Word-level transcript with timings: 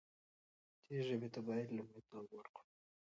دې 0.87 0.99
ژبې 1.07 1.29
ته 1.33 1.39
باید 1.47 1.75
لومړیتوب 1.77 2.25
ورکړو. 2.35 2.63